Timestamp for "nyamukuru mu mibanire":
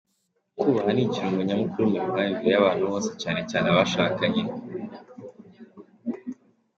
1.47-2.47